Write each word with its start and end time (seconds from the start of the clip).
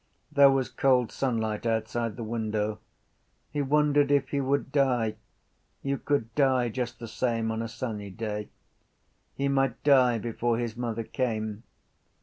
There 0.31 0.49
was 0.49 0.67
cold 0.67 1.11
sunlight 1.11 1.63
outside 1.63 2.15
the 2.15 2.23
window. 2.23 2.79
He 3.51 3.61
wondered 3.61 4.09
if 4.11 4.29
he 4.29 4.41
would 4.41 4.71
die. 4.71 5.17
You 5.83 5.99
could 5.99 6.33
die 6.33 6.69
just 6.69 6.97
the 6.97 7.07
same 7.07 7.51
on 7.51 7.61
a 7.61 7.67
sunny 7.67 8.09
day. 8.09 8.49
He 9.35 9.47
might 9.47 9.83
die 9.83 10.17
before 10.17 10.57
his 10.57 10.75
mother 10.75 11.03
came. 11.03 11.61